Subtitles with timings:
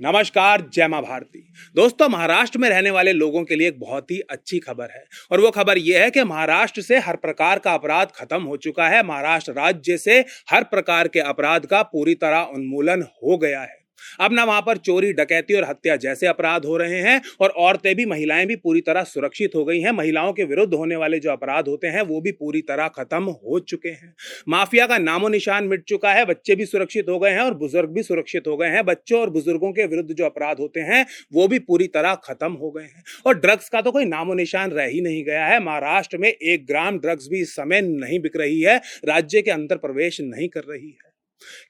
[0.00, 4.20] नमस्कार, जय माँ भारती। दोस्तों, महाराष्ट्र में रहने वाले लोगों के लिए एक बहुत ही
[4.20, 8.08] अच्छी खबर है। और वो खबर ये है कि महाराष्ट्र से हर प्रकार का अपराध
[8.14, 13.02] खत्म हो चुका है। महाराष्ट्र राज्य से हर प्रकार के अपराध का पूरी तरह उन्मूलन
[13.02, 13.85] हो गया है।
[14.20, 17.94] अब ना वहाँ पर चोरी, डकैती और हत्या जैसे अपराध हो रहे हैं और औरतें
[17.96, 21.30] भी, महिलाएँ भी पूरी तरह सुरक्षित हो गई हैं। महिलाओं के विरुद्ध होने वाले जो
[21.30, 24.14] अपराध होते हैं, वो भी पूरी तरह खत्म हो चुके हैं।
[24.48, 27.90] माफिया का नामो निशान मिट चुका है, बच्चे भी सुरक्षित हो गए हैं और बुज़ुर्ग
[27.90, 31.48] भी सुरक्षित हो गए हैं। बच्चों और बुज़ुर्गों के विरुद्ध जो अपराध होते हैं, वो
[31.48, 34.84] भी पूरी तरह खत्म हो गए हैं। और ड्रग्स का तो कोई नामो निशान रह
[34.84, 38.60] ही नहीं गया है। महाराष्ट्र में एक ग्राम ड्रग्स भी इस समय नहीं बिक रही
[38.60, 41.15] है, राज्य के अंदर प्रवेश नहीं कर रही है।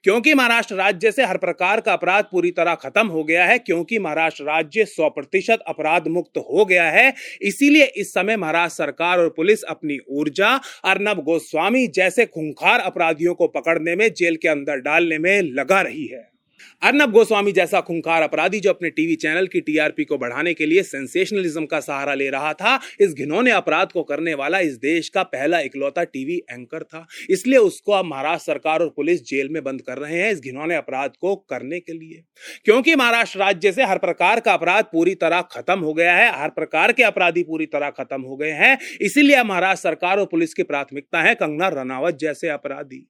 [0.04, 3.98] क्योंकि महाराष्ट्र राज्य से हर प्रकार का अपराध पूरी तरह खत्म हो गया है, क्योंकि
[3.98, 9.28] महाराष्ट्र राज्य 100 प्रतिशत अपराध मुक्त हो गया है। इसीलिए इस समय महाराष्ट्र सरकार और
[9.28, 15.18] पुलिस अपनी ऊर्जा, अर्नब गोस्वामी जैसे खूंखार अपराधियों को पकड़ने में, जेल के अंदर डालने
[15.18, 16.35] में लगा रही है।
[16.82, 20.82] अर्नब गोस्वामी जैसा खुंखार अपराधी जो अपने टीवी चैनल की टीआरपी को बढ़ाने के लिए
[20.82, 25.22] सेंसेशनलिज्म का सहारा ले रहा था, इस घिनौने अपराध को करने वाला इस देश का
[25.22, 29.80] पहला इकलौता टीवी एंकर था। इसलिए उसको अब महाराष्ट्र सरकार और पुलिस जेल में बंद
[29.80, 32.22] कर रहे हैं इस घिनौने अपराध को करने के लिए।
[32.64, 36.48] क्योंकि महाराष्ट्र राज्य से हर प्रकार का अपराध पूरी तरह खत्म हो गया है, हर
[36.48, 40.62] प्रकार के अपराधी पूरी तरह खत्म हो गए हैं, इसीलिए महाराष्ट्र सरकार और पुलिस की
[40.62, 43.06] प्राथमिकता है कंगना रनावत जैसे अपराधी।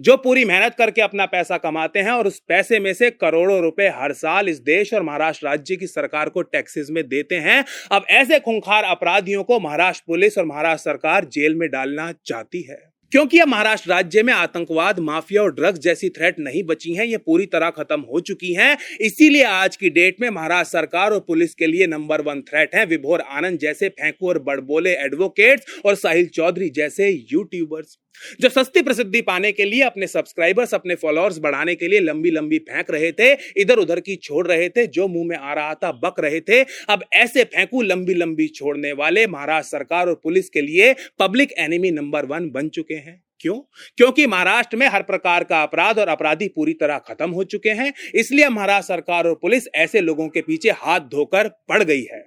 [0.00, 3.88] जो पूरी मेहनत करके अपना पैसा कमाते हैं और उस पैसे में से करोड़ों रुपए
[3.88, 8.06] हर साल इस देश और महाराष्ट्र राज्य की सरकार को टैक्सेस में देते हैं। अब
[8.10, 13.38] ऐसे खूंखार अपराधियों को महाराष्ट्र पुलिस और महाराष्ट्र सरकार जेल में डालना चाहती है। क्योंकि
[13.38, 17.46] अब महाराष्ट्र राज्य में आतंकवाद, माफिया और ड्रग्स जैसी थ्रेट नहीं बची हैं, ये पूरी
[17.46, 21.66] तरह खत्म हो चुकी हैं। इसीलिए आज की डेट में महाराष्ट्र सरकार और पुलिस के
[21.66, 26.68] लिए नंबर वन थ्रेट है। विभोर आनंद जैसे फेंकू और बड़बोले एडवोकेट्स और साहिल चौधरी
[26.70, 27.98] जैसे यूट्यूबर्स
[28.40, 32.58] जो सस्ती प्रसिद्धि पाने के लिए अपने सब्सक्राइबर्स अपने फॉलोअर्स बढ़ाने के लिए लंबी लंबी
[32.60, 35.92] फेंक रहे थे, इधर उधर की छोड़ रहे थे, जो मुँह में आ रहा था
[35.94, 40.60] बक रहे थे, अब ऐसे फेंकू लंबी लंबी छोड़ने वाले महाराष्ट्र सरकार और पुलिस के
[40.60, 43.54] लिए पब्लिक एनिमी नंबर वन बन चुके हैं। क्यों?
[43.96, 47.92] क्योंकि महाराष्ट्र में हर प्रकार का अपराध और अपराधी पूरी तरह खत्म हो चुके हैं,
[48.14, 52.24] इसलिए महाराष्ट्र सरकार और पुलिस ऐसे लोगों के पीछे हाथ धोकर पड़ गई है।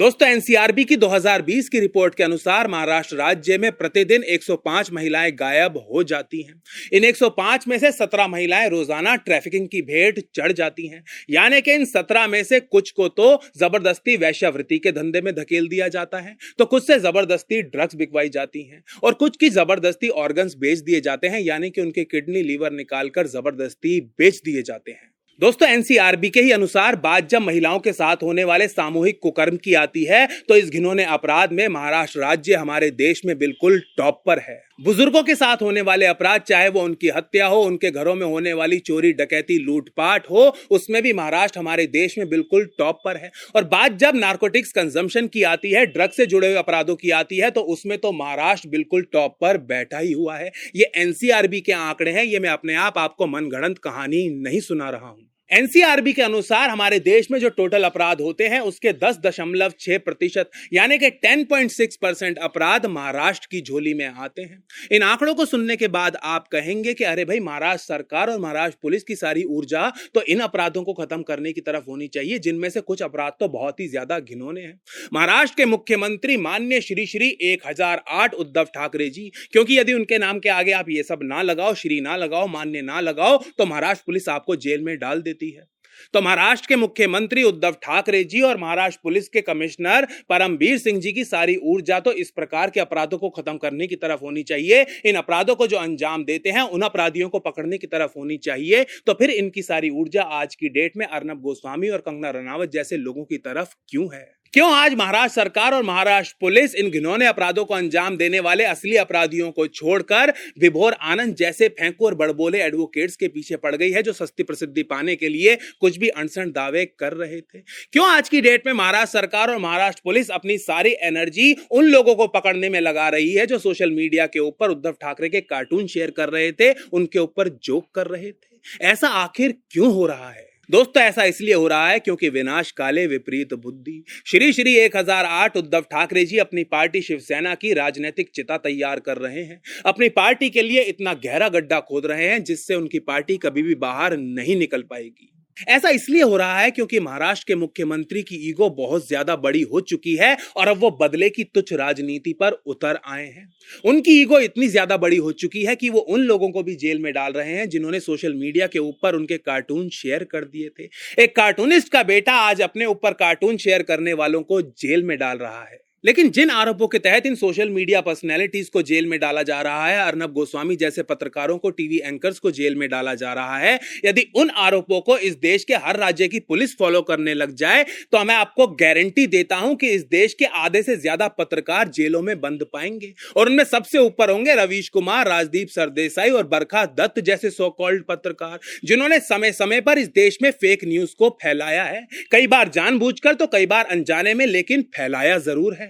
[0.00, 5.76] दोस्तों, एनसीआरबी की 2020 की रिपोर्ट के अनुसार महाराष्ट्र राज्य में प्रतिदिन 105 महिलाएँ गायब
[5.88, 6.54] हो जाती हैं।
[6.92, 11.74] इन 105 में से 17 महिलाएँ रोज़ाना ट्रैफिकिंग की भेंट चढ़ जाती हैं। यानी कि
[11.74, 13.28] इन 17 में से कुछ को तो
[13.58, 18.28] ज़बरदस्ती वैश्यावृत्ति के धंधे में धकेल दिया जाता है तो कुछ से ज़बरदस्ती ड्रग्स बिकवाई
[18.30, 22.42] जाती हैं और कुछ की ज़बरदस्ती ऑर्गन्स बेच दिए जाते हैं, यानी कि उनके किडनी,
[22.42, 25.08] लीवर निकालकर ज़बरदस्ती बेच दिए जाते हैं।
[25.40, 29.74] दोस्तों, एनसीआरबी के ही अनुसार बात जब महिलाओं के साथ होने वाले सामूहिक कुकर्म की
[29.74, 34.38] आती है तो इस घिनौने अपराध में महाराष्ट्र राज्य हमारे देश में बिल्कुल टॉप पर
[34.38, 38.26] है। बुज़ुर्गों के साथ होने वाले अपराध, चाहे वो उनकी हत्या हो, उनके घरों में
[38.26, 43.16] होने वाली चोरी, डकैती, लूटपाट हो, उसमें भी महाराष्ट्र हमारे देश में बिल्कुल टॉप पर
[43.16, 47.10] है। और बात जब नार्कोटिक्स कंजम्पशन की आती है ड्रग से जुड़े हुए अपराधों की
[47.12, 51.60] आती है तो उसमें तो महाराष्ट्र बिल्कुल टॉप पर बैठा ही हुआ है। ये एनसीआरबी
[51.60, 56.12] के आंकड़े हैं, ये मैं अपने आप आपको मनगढ़ंत कहानी नहीं सुना रहा हूँ। एनसीआरबी
[56.12, 60.50] के अनुसार हमारे देश में जो टोटल अपराध होते हैं, उसके दस दशमलव छह प्रतिशत,
[60.72, 64.62] यानी कि टेन पॉइंट सिक्स परसेंट अपराध महाराष्ट्र की झोली में आते हैं।
[64.92, 68.78] इन आंकड़ों को सुनने के बाद आप कहेंगे कि अरे भाई, महाराष्ट्र सरकार और महाराष्ट्र
[68.82, 72.68] पुलिस की सारी ऊर्जा तो इन अपराधों को खत्म करने की तरफ़ होनी चाहिए, जिनमें
[72.70, 74.80] से कुछ अपराध तो बहुत ही ज़्यादा घिनौने हैं।
[75.12, 80.18] महाराष्ट्र के मुख्यमंत्री मान्य श्री श्री एक हज़ार आठ उद्धव ठाकरे जी, क्योंकि यदि उनके
[80.18, 83.66] नाम के आगे आप ये सब ना लगाओ, श्री ना लगाओ, मान्य ना लगाओ तो
[83.66, 85.68] महाराष्ट्र पुलिस आपको जेल में डाल देती देती है।
[86.14, 91.12] तो महाराष्ट्र के मुख्यमंत्री उद्धव ठाकरे जी और महाराष्ट्र पुलिस के कमिश्नर परमवीर सिंह जी
[91.12, 94.86] की सारी ऊर्जा तो इस प्रकार के अपराधों को खत्म करने की तरफ़ होनी चाहिए।
[95.06, 98.84] इन अपराधों को जो अंजाम देते हैं, उन अपराधियों को पकड़ने की तरफ़ होनी चाहिए।
[99.06, 102.96] तो फिर इनकी सारी ऊर्जा आज की डेट में अर्नब गोस्वामी और कंगना रनावत जैसे
[102.96, 104.39] लोगों की तरफ़ क्यों है?
[104.54, 108.96] क्यों आज महाराष्ट्र सरकार और महाराष्ट्र पुलिस इन घिनौने अपराधों को अंजाम देने वाले असली
[108.96, 114.02] अपराधियों को छोड़कर विभोर आनंद जैसे फेंको और बड़बोले एडवोकेट्स के पीछे पड़ गई है,
[114.02, 117.60] जो सस्ती प्रसिद्धि पाने के लिए कुछ भी अनसन दावे कर रहे थे।
[117.92, 122.14] क्यों आज की डेट में महाराष्ट्र सरकार और महाराष्ट्र पुलिस अपनी सारी एनर्जी उन लोगों
[122.14, 125.86] को पकड़ने में लगा रही है, जो सोशल मीडिया के ऊपर उद्धव ठाकरे के कार्टून
[125.86, 128.58] शेयर कर रहे थे, उनके ऊपर जोक कर रहे थे?
[128.82, 130.49] ऐसा आखिर क्यों हो रहा है?
[130.70, 135.80] दोस्तों, ऐसा इसलिए हो रहा है क्योंकि विनाश काले, विपरीत बुद्धि। श्री श्री 1008 उद्धव
[135.80, 140.62] ठाकरे जी अपनी पार्टी शिवसेना की राजनीतिक चिता तैयार कर रहे हैं। अपनी पार्टी के
[140.62, 144.82] लिए इतना गहरा गड्ढा खोद रहे हैं, जिससे उनकी पार्टी कभी भी बाहर नहीं निकल
[144.82, 149.62] पाएगी। ऐसा इसलिए हो रहा है क्योंकि महाराष्ट्र के मुख्यमंत्री की ईगो बहुत ज़्यादा बड़ी
[149.62, 153.48] हो चुकी है और अब वो बदले की तुच्छ राजनीति पर उतर आए हैं।
[153.84, 156.98] उनकी ईगो इतनी ज़्यादा बड़ी हो चुकी है कि वो उन लोगों को भी जेल
[156.98, 160.88] में डाल रहे हैं जिन्होंने सोशल मीडिया के ऊपर उनके कार्टून शेयर कर दिए थे।
[161.22, 165.38] एक कार्टूनिस्ट का बेटा आज अपने ऊपर कार्टून शेयर करने वालों को जेल में डाल
[165.38, 169.42] रहा है। लेकिन जिन आरोपों के तहत इन सोशल मीडिया पर्सनैलिटीज को जेल में डाला
[169.42, 173.32] जा रहा है, अर्नब गोस्वामी जैसे पत्रकारों को, टीवी एंकर्स को जेल में डाला जा
[173.32, 177.34] रहा है, यदि उन आरोपों को इस देश के हर राज्य की पुलिस फॉलो करने
[177.34, 181.28] लग जाए तो मैं आपको गारंटी देता हूँ कि इस देश के आधे से ज़्यादा
[181.30, 186.46] पत्रकार जेलों में बंद पाएँगे। और उनमें सबसे ऊपर होंगे रवीश कुमार, राजदीप सरदेसाई और
[186.46, 191.14] बरखा दत्त जैसे सो कॉल्ड पत्रकार, जिन्होंने समय समय पर इस देश में फेक न्यूज़
[191.18, 195.89] को फैलाया है। कई बार जानबूझकर तो कई बार अनजाने में, लेकिन फैलाया ज़रूर है।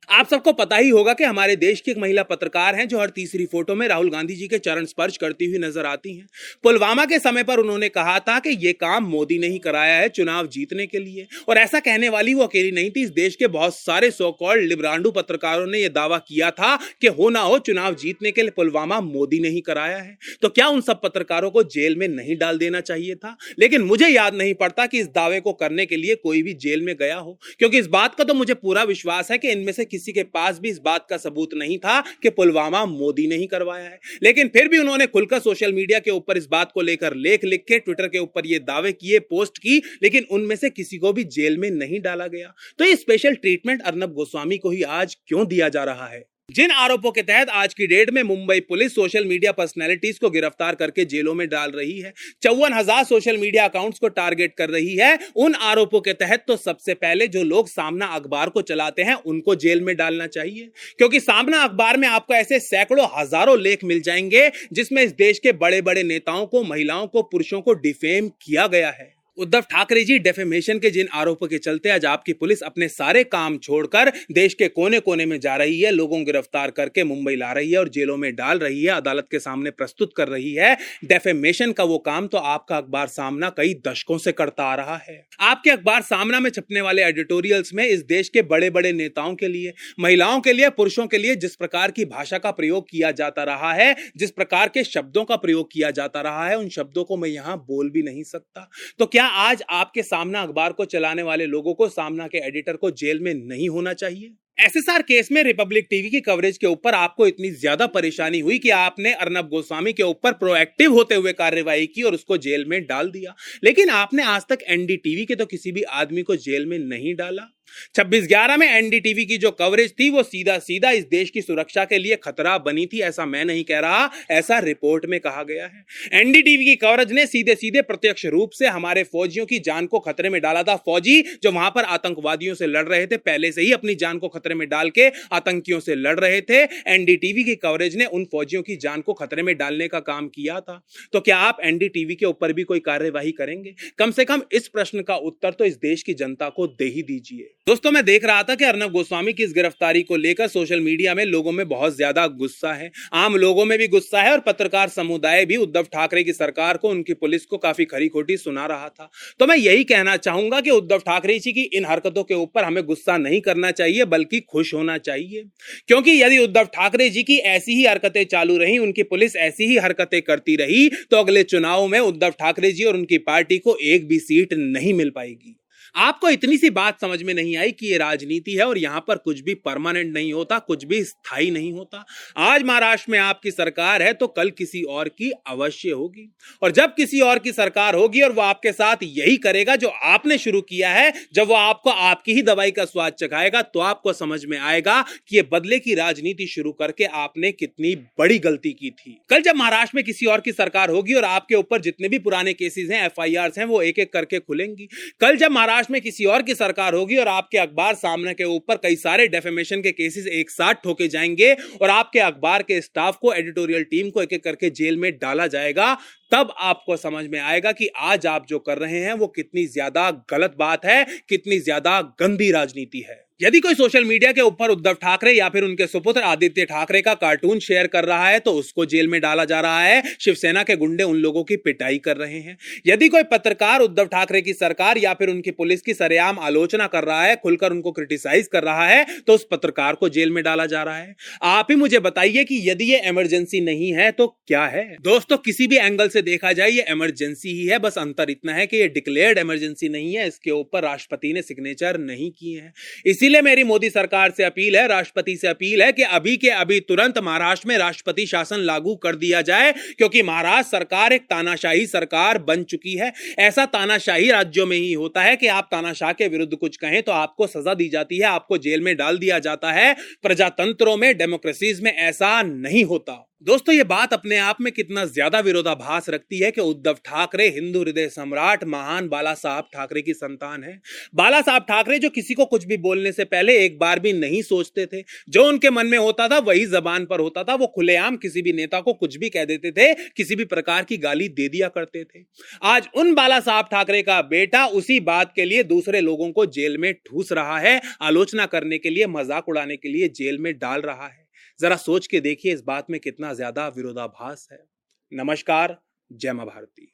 [0.11, 3.09] आप सबको पता ही होगा कि हमारे देश की एक महिला पत्रकार हैं जो हर
[3.09, 6.27] तीसरी फ़ोटो में राहुल गांधी जी के चरण स्पर्श करती हुई नज़र आती हैं।
[6.63, 10.09] पुलवामा के समय पर उन्होंने कहा था कि यह काम मोदी ने ही कराया है
[10.09, 13.47] चुनाव जीतने के लिए। और ऐसा कहने वाली वो अकेली नहीं थी, इस देश के
[13.47, 17.57] बहुत सारे सो कॉल्ड लिब्रांडू पत्रकारों ने यह दावा किया था कि हो ना हो,
[17.59, 21.51] चुनाव जीतने के लिए पुलवामा मोदी ने ही कराया है। तो क्या उन सब पत्रकारों
[21.51, 23.37] को जेल में नहीं डाल देना चाहिए था?
[23.59, 26.81] लेकिन मुझे याद नहीं पड़ता कि इस दावे को करने के लिए कोई भी जेल
[26.81, 29.85] में गया हो। क्योंकि इस बात का तो मुझे पूरा विश्वास है कि इनमें से
[29.85, 33.47] किसी के पास भी इस बात का सबूत नहीं था कि पुलवामा मोदी ने ही
[33.47, 37.15] करवाया है। लेकिन फिर भी उन्होंने खुलकर सोशल मीडिया के ऊपर इस बात को लेकर
[37.15, 40.97] लेख लिख के, ट्विटर के ऊपर ये दावे किए, पोस्ट की, लेकिन उनमें से किसी
[40.97, 44.83] को भी जेल में नहीं डाला गया। तो ये स्पेशल ट्रीटमेंट अर्नब गोस्वामी को ही
[44.83, 46.30] आज क्यों दिया जा रहा है?
[46.51, 50.75] जिन आरोपों के तहत आज की डेट में Mumbai police social media personalities को गिरफ़्तार
[50.75, 52.13] करके जेलों में डाल रही है,
[52.43, 56.57] चौवन हज़ार सोशल मीडिया अकाउंट्स को टारगेट कर रही है, उन आरोपों के तहत तो
[56.57, 61.19] सबसे पहले जो लोग सामना अखबार को चलाते हैं, उनको जेल में डालना चाहिए, क्योंकि
[61.19, 65.81] सामना अखबार में आपको ऐसे सैकड़ों, हज़ारों लेख मिल जाएँगे, जिसमें इस देश के बड़े
[65.81, 70.79] बड़े नेताओं को, महिलाओं को, पुरुषों को डिफेम किया गया है। उद्धव ठाकरे जी डेफेमेशन
[70.79, 74.99] के जिन आरोपों के चलते आज आपकी पुलिस अपने सारे काम छोड़कर देश के कोने
[74.99, 78.17] कोने में जा रही है, लोगों को गिरफ़्तार करके मुंबई ला रही है और जेलों
[78.17, 80.75] में डाल रही है, अदालत के सामने प्रस्तुत कर रही है।
[81.05, 85.21] डेफेमेशन का वो काम तो आपका अखबार सामना कई दशकों से करता आ रहा है।
[85.41, 89.47] आपके अखबार सामना में छपने वाले एडिटोरियल्स में इस देश के बड़े बड़े नेताओं के
[89.47, 93.43] लिए, महिलाओं के लिए, पुरुषों के लिए जिस प्रकार की भाषा का प्रयोग किया जाता
[93.43, 97.17] रहा है, जिस प्रकार के शब्दों का प्रयोग किया जाता रहा है, उन शब्दों को
[97.17, 98.69] मैं यहाँ बोल भी नहीं सकता।
[98.99, 102.89] तो क्या आज आपके सामना अखबार को चलाने वाले लोगों को, सामना के एडिटर को
[102.91, 104.31] जेल में नहीं होना चाहिए?
[104.57, 108.69] एसएसआर केस में रिपब्लिक टीवी की कवरेज के ऊपर आपको इतनी ज़्यादा परेशानी हुई कि
[108.69, 113.11] आपने अर्नब गोस्वामी के ऊपर प्रोएक्टिव होते हुए कार्यवाही की और उसको जेल में डाल
[113.11, 117.15] दिया। लेकिन आपने आज तक एनडीटीवी के तो किसी भी आदमी को जेल में नहीं
[117.15, 117.47] डाला।
[117.95, 121.85] छब्बीस ग्यारह में एनडीटीवी की जो कवरेज थी, वो सीधा सीधा इस देश की सुरक्षा
[121.85, 125.65] के लिए खतरा बनी थी, ऐसा मैं नहीं कह रहा, ऐसा रिपोर्ट में कहा गया
[125.65, 129.99] है। एनडीटीवी की कवरेज ने सीधे सीधे प्रत्यक्ष रूप से हमारे फौजियों की जान को
[129.99, 133.61] खतरे में डाला था। फौजी जो वहाँ पर आतंकवादियों से लड़ रहे थे, पहले से
[133.61, 137.55] ही अपनी जान को खतरे में डाल के आतंकियों से लड़ रहे थे, एनडीटीवी की
[137.55, 140.81] कवरेज ने उन फौजियों की जान को खतरे में डालने का काम किया था।
[141.13, 143.75] तो क्या आप एनडीटीवी के ऊपर भी कोई कार्यवाही करेंगे?
[143.97, 147.03] कम से कम इस प्रश्न का उत्तर तो इस देश की जनता को दे ही
[147.03, 150.79] दीजिए। दोस्तों, मैं देख रहा था कि अर्नब गोस्वामी की इस गिरफ्तारी को लेकर सोशल
[150.81, 154.39] मीडिया में लोगों में बहुत ज़्यादा गुस्सा है। आम लोगों में भी गुस्सा है और
[154.41, 158.65] पत्रकार समुदाय भी उद्धव ठाकरे की सरकार को, उनकी पुलिस को काफ़ी खरी खोटी सुना
[158.65, 159.09] रहा था।
[159.39, 162.83] तो मैं यही कहना चाहूँगा कि उद्धव ठाकरे जी की इन हरकतों के ऊपर हमें
[162.85, 165.43] गुस्सा नहीं करना चाहिए, बल्कि खुश होना चाहिए।
[165.87, 169.77] क्योंकि यदि उद्धव ठाकरे जी की ऐसी ही हरकतें चालू रही, उनकी पुलिस ऐसी ही
[169.79, 174.07] हरकतें करती रही तो अगले चुनाव में उद्धव ठाकरे जी और उनकी पार्टी को एक
[174.07, 175.57] भी सीट नहीं मिल पाएगी।
[175.95, 179.17] आपको इतनी सी बात समझ में नहीं आई कि ये राजनीति है और यहाँ पर
[179.17, 182.03] कुछ भी परमानेंट नहीं होता, कुछ भी स्थायी नहीं होता।
[182.39, 186.27] आज महाराष्ट्र में आपकी सरकार है तो कल किसी और की अवश्य होगी।
[186.61, 190.37] और जब किसी और की सरकार होगी और वो आपके साथ यही करेगा जो आपने
[190.37, 194.43] शुरू किया है, जब वो आपको आपकी ही दवाई का स्वाद चखाएगा तो आपको समझ
[194.45, 199.17] में आएगा कि ये बदले की राजनीति शुरू करके आपने कितनी बड़ी गलती की थी।
[199.29, 202.53] कल जब महाराष्ट्र में किसी और की सरकार होगी और आपके ऊपर जितने भी पुराने
[202.53, 203.21] केसेस हैं एफ़
[203.51, 204.87] हैं, वो एक एक करके खुलेंगी।
[205.21, 208.43] कल जब महाराष्ट्र महाराष्ट्र में किसी और की सरकार होगी और आपके अखबार सामने के
[208.45, 213.17] ऊपर कई सारे डेफेमेशन के केसेस एक साथ ठोके जाएँगे और आपके अखबार के स्टाफ
[213.21, 215.97] को एडिटोरियल टीम को एक एक करके जेल में डाला जाएगा।
[216.31, 220.09] तब आपको समझ में आएगा कि आज आप जो कर रहे हैं, वो कितनी ज़्यादा
[220.31, 224.93] गलत बात है, कितनी ज़्यादा गंदी राजनीति है। यदि कोई सोशल मीडिया के ऊपर उद्धव
[224.93, 228.85] ठाकरे या फिर उनके सुपुत्र आदित्य ठाकरे का कार्टून शेयर कर रहा है तो उसको
[228.85, 232.39] जेल में डाला जा रहा है। शिवसेना के गुंडे उन लोगों की पिटाई कर रहे
[232.39, 232.57] हैं।
[232.87, 237.03] यदि कोई पत्रकार उद्धव ठाकरे की सरकार या फिर उनकी पुलिस की सरेआम आलोचना कर
[237.03, 240.65] रहा है, खुलकर उनको क्रिटिसाइज कर रहा है तो उस पत्रकार को जेल में डाला
[240.67, 244.65] जा रहा है। आप ही मुझे बताइए कि यदि ये इमरजेंसी नहीं है तो क्या
[244.67, 244.85] है?
[245.01, 248.53] दोस्तों, किसी भी एंगल से से देखा जाए, ये इमरजेंसी ही है। बस अंतर इतना
[248.53, 252.73] है कि ये डिक्लेयर्ड इमरजेंसी नहीं है। इसके ऊपर राष्ट्रपति ने सिग्नेचर नहीं किए हैं।
[253.05, 256.79] इसीलिए मेरी मोदी सरकार से अपील है, राष्ट्रपति से अपील है कि अभी के अभी
[256.81, 262.37] तुरंत महाराष्ट्र में राष्ट्रपति शासन लागू कर दिया जाए, क्योंकि महाराष्ट्र सरकार एक तानाशाही सरकार
[262.41, 266.53] बन चुकी है। ऐसा तानाशाही राज्यों में ही होता है कि आप तानाशाह के विरुद्ध
[266.55, 269.93] कुछ कहें तो आपको सजा दी जाती है, आपको जेल में डाल दिया जाता है।
[270.21, 275.39] प्रजातंत्रों में डेमोक्रेसीज में ऐसा नहीं होता। दोस्तों, ये बात अपने आप में कितना ज़्यादा
[275.39, 280.63] विरोधाभास रखती है कि उद्धव ठाकरे हिंदू हृदय सम्राट महान बाला साहब ठाकरे की संतान
[280.63, 280.73] है।
[281.15, 284.41] बाला साहब ठाकरे जो किसी को कुछ भी बोलने से पहले एक बार भी नहीं
[284.41, 288.17] सोचते थे, जो उनके मन में होता था वही जबान पर होता था, वो खुलेआम
[288.17, 291.47] किसी भी नेता को कुछ भी कह देते थे, किसी भी प्रकार की गाली दे
[291.49, 292.23] दिया करते थे।
[292.65, 296.77] आज उन बाला साहब ठाकरे का बेटा उसी बात के लिए दूसरे लोगों को जेल
[296.77, 300.81] में ठूस रहा है, आलोचना करने के लिए, मज़ाक उड़ाने के लिए जेल में डाल
[300.81, 301.20] रहा है।
[301.61, 304.63] जरा सोच के देखिए इस बात में कितना ज़्यादा विरोधाभास है।
[305.11, 305.77] नमस्कार,
[306.11, 306.91] जय माँ भारती।